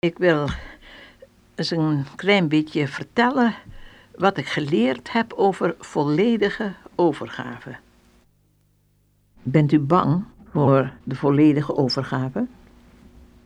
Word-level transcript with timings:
Ik 0.00 0.18
wil 0.18 0.48
eens 1.54 1.70
een 1.70 2.06
klein 2.16 2.48
beetje 2.48 2.88
vertellen 2.88 3.54
wat 4.16 4.36
ik 4.36 4.46
geleerd 4.46 5.12
heb 5.12 5.32
over 5.32 5.74
volledige 5.78 6.72
overgave. 6.94 7.76
Bent 9.42 9.72
u 9.72 9.78
bang 9.78 10.24
voor 10.50 10.92
de 11.04 11.14
volledige 11.14 11.76
overgave? 11.76 12.46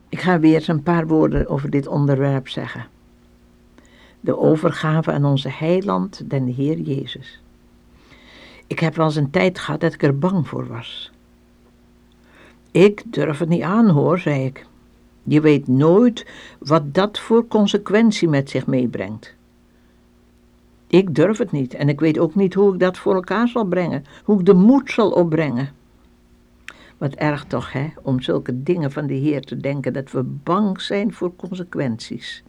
Ik 0.09 0.21
ga 0.21 0.41
weer 0.41 0.54
eens 0.54 0.69
een 0.69 0.83
paar 0.83 1.07
woorden 1.07 1.49
over 1.49 1.71
dit 1.71 1.87
onderwerp 1.87 2.49
zeggen. 2.49 2.87
De 4.21 4.39
overgave 4.39 5.12
aan 5.12 5.25
onze 5.25 5.50
heiland, 5.50 6.30
den 6.30 6.46
Heer 6.46 6.79
Jezus. 6.79 7.41
Ik 8.66 8.79
heb 8.79 8.96
wel 8.96 9.07
eens 9.07 9.16
een 9.16 9.30
tijd 9.30 9.59
gehad 9.59 9.80
dat 9.80 9.93
ik 9.93 10.03
er 10.03 10.19
bang 10.19 10.48
voor 10.48 10.66
was. 10.66 11.11
Ik 12.71 13.03
durf 13.12 13.39
het 13.39 13.48
niet 13.48 13.62
aan 13.62 13.89
hoor, 13.89 14.19
zei 14.19 14.45
ik. 14.45 14.66
Je 15.23 15.41
weet 15.41 15.68
nooit 15.68 16.27
wat 16.59 16.95
dat 16.95 17.18
voor 17.18 17.48
consequentie 17.48 18.29
met 18.29 18.50
zich 18.50 18.66
meebrengt. 18.66 19.34
Ik 20.87 21.14
durf 21.14 21.38
het 21.38 21.52
niet 21.52 21.74
en 21.74 21.88
ik 21.88 22.01
weet 22.01 22.19
ook 22.19 22.34
niet 22.34 22.55
hoe 22.55 22.73
ik 22.73 22.80
dat 22.80 22.98
voor 22.98 23.14
elkaar 23.14 23.48
zal 23.48 23.64
brengen, 23.64 24.05
hoe 24.24 24.38
ik 24.38 24.47
de 24.47 24.55
moed 24.55 24.91
zal 24.91 25.11
opbrengen. 25.11 25.69
Wat 26.98 27.14
erg 27.14 27.45
toch, 27.45 27.73
hè, 27.73 27.88
om 28.02 28.20
zulke 28.20 28.62
dingen 28.62 28.92
van 28.92 29.06
de 29.06 29.14
Heer 29.14 29.41
te 29.42 29.56
denken, 29.56 29.92
dat 29.92 30.11
we 30.11 30.23
bang 30.23 30.80
zijn 30.80 31.12
voor 31.12 31.36
consequenties. 31.36 32.42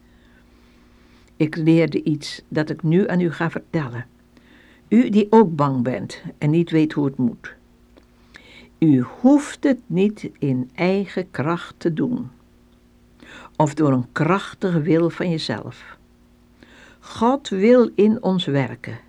Ik 1.37 1.55
leerde 1.55 2.03
iets 2.03 2.41
dat 2.47 2.69
ik 2.69 2.83
nu 2.83 3.07
aan 3.09 3.19
u 3.19 3.31
ga 3.31 3.49
vertellen. 3.49 4.05
U 4.87 5.09
die 5.09 5.27
ook 5.29 5.55
bang 5.55 5.83
bent 5.83 6.21
en 6.37 6.49
niet 6.49 6.71
weet 6.71 6.93
hoe 6.93 7.05
het 7.05 7.17
moet. 7.17 7.53
U 8.79 9.01
hoeft 9.01 9.63
het 9.63 9.79
niet 9.85 10.29
in 10.39 10.69
eigen 10.73 11.31
kracht 11.31 11.75
te 11.77 11.93
doen 11.93 12.29
of 13.63 13.73
door 13.73 13.91
een 13.91 14.11
krachtige 14.11 14.81
wil 14.81 15.09
van 15.09 15.29
jezelf. 15.29 15.97
God 16.99 17.49
wil 17.49 17.89
in 17.95 18.23
ons 18.23 18.45
werken, 18.45 18.99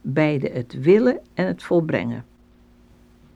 beide 0.00 0.48
het 0.48 0.80
willen 0.80 1.18
en 1.34 1.46
het 1.46 1.62
volbrengen. 1.62 2.24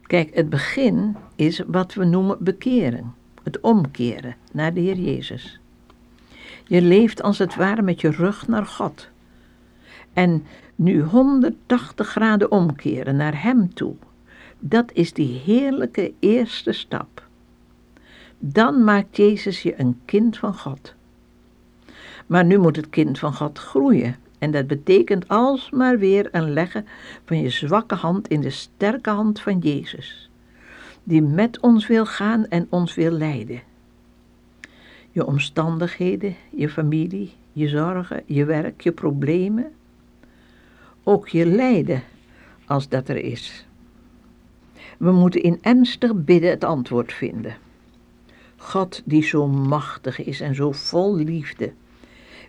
Kijk, 0.03 0.35
het 0.35 0.51
begin 0.51 1.17
is 1.37 1.63
wat 1.67 1.95
we 1.95 2.05
noemen 2.05 2.37
bekering, 2.41 3.07
het 3.43 3.61
omkeren 3.61 4.37
naar 4.53 4.75
de 4.75 4.81
Heer 4.81 4.97
Jezus. 4.97 5.61
Je 6.67 6.83
leeft 6.83 7.23
als 7.23 7.39
het 7.39 7.55
ware 7.55 7.83
met 7.83 8.01
je 8.01 8.11
rug 8.11 8.49
naar 8.49 8.67
God. 8.67 9.09
En 10.13 10.45
nu 10.75 11.03
180 11.03 12.09
graden 12.09 12.51
omkeren 12.51 13.17
naar 13.17 13.43
Hem 13.43 13.75
toe, 13.75 13.95
dat 14.59 14.93
is 14.93 15.13
die 15.13 15.41
heerlijke 15.45 16.13
eerste 16.19 16.73
stap 16.73 17.26
dan 18.39 18.85
maakt 18.85 19.17
Jezus 19.17 19.63
je 19.63 19.81
een 19.81 20.01
kind 20.05 20.39
van 20.39 20.55
God. 20.55 20.95
Maar 22.27 22.45
nu 22.45 22.59
moet 22.59 22.77
het 22.77 22.91
kind 22.91 23.19
van 23.19 23.35
God 23.35 23.59
groeien. 23.59 24.17
En 24.39 24.51
dat 24.51 24.67
betekent 24.67 25.29
alsmaar 25.29 25.99
weer 25.99 26.29
een 26.33 26.53
leggen 26.53 26.87
van 27.25 27.41
je 27.41 27.51
zwakke 27.51 27.95
hand 27.95 28.29
in 28.29 28.41
de 28.41 28.51
sterke 28.51 29.11
hand 29.11 29.41
van 29.41 29.59
Jezus, 29.59 30.31
die 31.03 31.23
met 31.23 31.61
ons 31.61 31.87
wil 31.87 32.07
gaan 32.07 32.49
en 32.49 32.67
ons 32.69 32.95
wil 32.95 33.11
leiden. 33.11 33.63
Je 35.11 35.27
omstandigheden, 35.27 36.37
je 36.51 36.69
familie, 36.69 37.33
je 37.53 37.69
zorgen, 37.69 38.23
je 38.27 38.45
werk, 38.45 38.81
je 38.81 38.93
problemen, 38.93 39.73
ook 41.03 41.29
je 41.29 41.47
lijden, 41.47 42.03
als 42.67 42.89
dat 42.89 43.09
er 43.09 43.17
is. 43.17 43.67
We 44.99 45.13
moeten 45.13 45.43
in 45.43 45.59
ernstig 45.63 46.15
bidden 46.15 46.51
het 46.51 46.65
antwoord 46.65 47.13
vinden. 47.13 47.57
God 48.57 49.03
die 49.05 49.23
zo 49.23 49.47
machtig 49.49 50.25
is 50.25 50.41
en 50.41 50.55
zo 50.55 50.73
vol 50.73 51.17
liefde, 51.17 51.73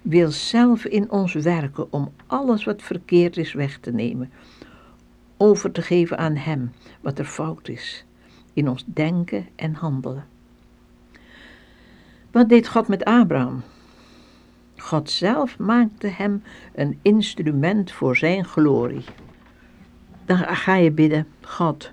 wil 0.01 0.31
zelf 0.31 0.85
in 0.85 1.11
ons 1.11 1.33
werken 1.33 1.91
om 1.91 2.13
alles 2.27 2.63
wat 2.63 2.81
verkeerd 2.81 3.37
is 3.37 3.53
weg 3.53 3.77
te 3.79 3.91
nemen, 3.91 4.31
over 5.37 5.71
te 5.71 5.81
geven 5.81 6.17
aan 6.17 6.35
Hem 6.35 6.71
wat 7.01 7.19
er 7.19 7.25
fout 7.25 7.67
is, 7.67 8.05
in 8.53 8.69
ons 8.69 8.83
denken 8.85 9.47
en 9.55 9.73
handelen. 9.73 10.25
Wat 12.31 12.49
deed 12.49 12.67
God 12.67 12.87
met 12.87 13.03
Abraham? 13.03 13.63
God 14.77 15.09
zelf 15.09 15.57
maakte 15.57 16.07
hem 16.07 16.43
een 16.75 16.99
instrument 17.01 17.91
voor 17.91 18.17
zijn 18.17 18.45
glorie. 18.45 19.03
Dan 20.25 20.37
ga 20.37 20.75
je 20.75 20.91
bidden, 20.91 21.27
God, 21.41 21.91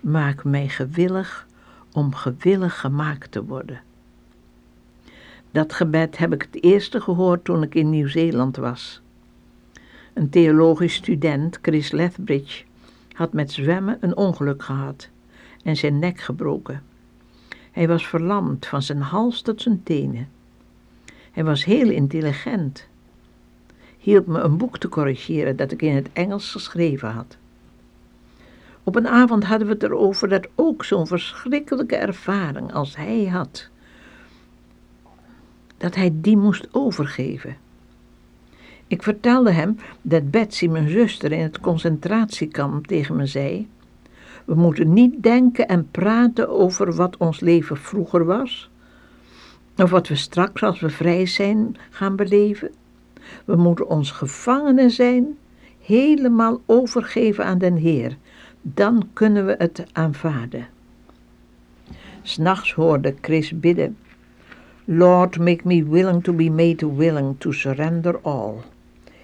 maak 0.00 0.44
mij 0.44 0.68
gewillig 0.68 1.46
om 1.92 2.14
gewillig 2.14 2.80
gemaakt 2.80 3.32
te 3.32 3.44
worden. 3.44 3.80
Dat 5.50 5.72
gebed 5.72 6.18
heb 6.18 6.32
ik 6.32 6.42
het 6.42 6.62
eerste 6.62 7.00
gehoord 7.00 7.44
toen 7.44 7.62
ik 7.62 7.74
in 7.74 7.90
Nieuw-Zeeland 7.90 8.56
was. 8.56 9.00
Een 10.14 10.30
theologisch 10.30 10.94
student, 10.94 11.58
Chris 11.62 11.90
Lethbridge, 11.90 12.64
had 13.12 13.32
met 13.32 13.52
zwemmen 13.52 13.98
een 14.00 14.16
ongeluk 14.16 14.62
gehad 14.62 15.08
en 15.64 15.76
zijn 15.76 15.98
nek 15.98 16.20
gebroken. 16.20 16.82
Hij 17.70 17.88
was 17.88 18.06
verlamd 18.06 18.66
van 18.66 18.82
zijn 18.82 19.00
hals 19.00 19.42
tot 19.42 19.62
zijn 19.62 19.82
tenen. 19.82 20.28
Hij 21.32 21.44
was 21.44 21.64
heel 21.64 21.90
intelligent. 21.90 22.86
Hielp 23.98 24.26
me 24.26 24.40
een 24.40 24.56
boek 24.56 24.78
te 24.78 24.88
corrigeren 24.88 25.56
dat 25.56 25.72
ik 25.72 25.82
in 25.82 25.94
het 25.94 26.08
Engels 26.12 26.50
geschreven 26.50 27.10
had. 27.10 27.36
Op 28.84 28.96
een 28.96 29.08
avond 29.08 29.44
hadden 29.44 29.66
we 29.66 29.72
het 29.72 29.82
erover 29.82 30.28
dat 30.28 30.48
ook 30.54 30.84
zo'n 30.84 31.06
verschrikkelijke 31.06 31.96
ervaring 31.96 32.72
als 32.72 32.96
hij 32.96 33.24
had, 33.24 33.68
dat 35.76 35.94
hij 35.94 36.10
die 36.14 36.36
moest 36.36 36.68
overgeven. 36.72 37.56
Ik 38.86 39.02
vertelde 39.02 39.50
hem 39.50 39.78
dat 40.02 40.30
Betsy, 40.30 40.66
mijn 40.66 40.88
zuster, 40.88 41.32
in 41.32 41.42
het 41.42 41.60
concentratiekamp 41.60 42.86
tegen 42.86 43.16
me 43.16 43.26
zei: 43.26 43.68
We 44.44 44.54
moeten 44.54 44.92
niet 44.92 45.22
denken 45.22 45.68
en 45.68 45.90
praten 45.90 46.48
over 46.48 46.94
wat 46.94 47.16
ons 47.16 47.40
leven 47.40 47.76
vroeger 47.76 48.24
was, 48.24 48.70
of 49.76 49.90
wat 49.90 50.08
we 50.08 50.14
straks 50.14 50.62
als 50.62 50.80
we 50.80 50.90
vrij 50.90 51.26
zijn 51.26 51.76
gaan 51.90 52.16
beleven. 52.16 52.70
We 53.44 53.56
moeten 53.56 53.88
ons 53.88 54.10
gevangenen 54.10 54.90
zijn, 54.90 55.38
helemaal 55.80 56.60
overgeven 56.66 57.44
aan 57.44 57.58
den 57.58 57.76
Heer 57.76 58.16
dan 58.62 59.08
kunnen 59.12 59.46
we 59.46 59.54
het 59.58 59.84
aanvaarden. 59.92 60.66
S'nachts 62.22 62.72
hoorde 62.72 63.14
Chris 63.20 63.58
bidden: 63.60 63.96
Lord, 64.84 65.38
make 65.38 65.60
me 65.64 65.84
willing 65.84 66.24
to 66.24 66.32
be 66.32 66.50
made 66.50 66.96
willing 66.96 67.34
to 67.38 67.52
surrender 67.52 68.18
all. 68.20 68.54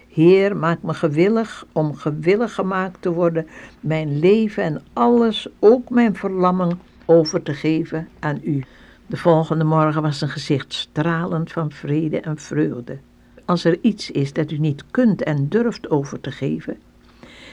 Heer, 0.09 0.57
maak 0.57 0.83
me 0.83 0.95
gewillig 0.95 1.67
om 1.73 1.95
gewillig 1.95 2.55
gemaakt 2.55 3.03
te 3.03 3.13
worden, 3.13 3.47
mijn 3.81 4.19
leven 4.19 4.63
en 4.63 4.83
alles, 4.93 5.49
ook 5.59 5.91
mijn 5.91 6.17
verlamming, 6.17 6.77
over 7.05 7.43
te 7.43 7.55
geven 7.55 8.09
aan 8.19 8.41
U. 8.43 8.65
De 9.07 9.17
volgende 9.17 9.65
morgen 9.65 10.03
was 10.03 10.19
zijn 10.19 10.31
gezicht 10.31 10.73
stralend 10.73 11.53
van 11.53 11.73
vrede 11.73 12.21
en 12.21 12.39
vreugde. 12.39 12.99
Als 13.45 13.65
er 13.65 13.79
iets 13.81 14.11
is 14.11 14.33
dat 14.33 14.51
u 14.51 14.59
niet 14.59 14.85
kunt 14.91 15.23
en 15.23 15.49
durft 15.49 15.91
over 15.91 16.21
te 16.21 16.31
geven, 16.31 16.79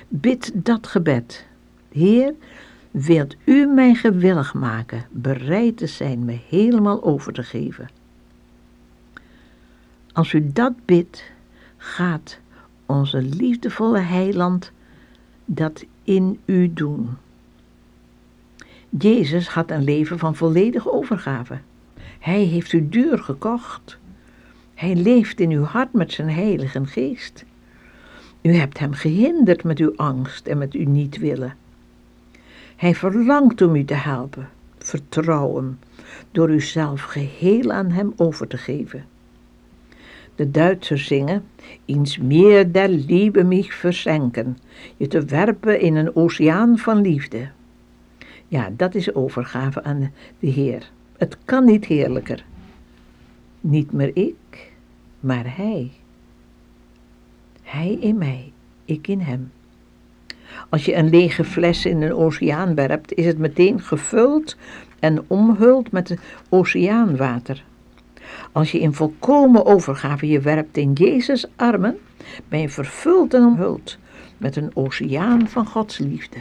bid 0.08 0.52
dat 0.54 0.88
gebed 0.88 1.46
Heer, 1.96 2.34
wilt 2.92 3.36
u 3.44 3.66
mij 3.66 3.94
gewillig 3.94 4.54
maken, 4.54 5.06
bereid 5.12 5.78
te 5.78 5.88
zijn 5.88 6.26
me 6.26 6.40
helemaal 6.50 7.04
over 7.04 7.34
te 7.34 7.44
geven. 7.44 7.90
Als 10.14 10.34
u 10.34 10.52
dat 10.54 10.74
bidt, 10.86 11.24
gaat 11.78 12.40
onze 12.86 13.22
liefdevolle 13.22 14.00
heiland 14.00 14.72
dat 15.46 15.86
in 16.04 16.40
u 16.46 16.74
doen. 16.74 17.10
Jezus 18.90 19.48
had 19.48 19.72
een 19.72 19.84
leven 19.84 20.20
van 20.20 20.36
volledige 20.36 20.92
overgave. 20.92 21.60
Hij 22.20 22.42
heeft 22.44 22.74
u 22.74 22.90
duur 22.90 23.18
gekocht. 23.18 23.98
Hij 24.74 24.96
leeft 24.96 25.40
in 25.40 25.52
uw 25.52 25.64
hart 25.64 25.94
met 25.94 26.12
zijn 26.12 26.30
heilige 26.30 26.86
geest. 26.86 27.46
U 28.42 28.54
hebt 28.54 28.80
hem 28.80 28.94
gehinderd 28.94 29.64
met 29.64 29.80
uw 29.80 29.94
angst 29.96 30.48
en 30.48 30.58
met 30.58 30.74
uw 30.74 30.90
niet 30.90 31.18
willen. 31.18 31.56
Hij 32.76 32.96
verlangt 32.96 33.62
om 33.62 33.76
u 33.76 33.86
te 33.86 33.94
helpen. 33.94 34.50
Vertrouw 34.78 35.56
hem 35.56 35.80
door 36.32 36.50
uzelf 36.50 37.02
geheel 37.02 37.72
aan 37.72 37.92
hem 37.92 38.14
over 38.16 38.48
te 38.48 38.58
geven. 38.58 39.06
De 40.36 40.52
Duitsers 40.52 41.08
zingen, 41.08 41.44
iets 41.86 42.18
meer 42.18 42.72
der 42.72 42.90
Liebe 42.90 43.44
mich 43.44 43.74
versenken, 43.74 44.58
je 44.98 45.08
te 45.08 45.26
werpen 45.26 45.80
in 45.80 45.96
een 45.96 46.16
oceaan 46.16 46.78
van 46.78 47.02
liefde. 47.02 47.50
Ja, 48.48 48.70
dat 48.78 48.96
is 48.96 49.14
overgave 49.14 49.84
aan 49.84 50.12
de 50.40 50.48
Heer. 50.48 50.92
Het 51.18 51.38
kan 51.46 51.66
niet 51.66 51.86
heerlijker. 51.86 52.46
Niet 53.62 53.92
meer 53.92 54.12
ik, 54.14 54.72
maar 55.20 55.56
Hij. 55.56 55.92
Hij 57.62 57.98
in 58.00 58.18
mij, 58.18 58.52
ik 58.86 59.08
in 59.08 59.20
Hem. 59.20 59.52
Als 60.70 60.86
je 60.86 60.96
een 60.96 61.10
lege 61.10 61.44
fles 61.44 61.86
in 61.86 62.02
een 62.02 62.14
oceaan 62.14 62.76
werpt, 62.76 63.14
is 63.14 63.26
het 63.26 63.38
meteen 63.38 63.82
gevuld 63.82 64.58
en 65.00 65.24
omhuld 65.28 65.92
met 65.92 66.18
oceaanwater. 66.50 67.64
Als 68.52 68.72
je 68.72 68.80
in 68.80 68.94
volkomen 68.94 69.66
overgave 69.66 70.28
je 70.28 70.40
werpt 70.40 70.78
in 70.78 70.94
Jezus' 70.94 71.48
armen, 71.56 71.98
ben 72.48 72.60
je 72.60 72.70
vervuld 72.70 73.34
en 73.34 73.46
omhuld 73.46 73.98
met 74.38 74.56
een 74.56 74.72
oceaan 74.74 75.48
van 75.48 75.66
Gods 75.66 75.98
liefde. 75.98 76.38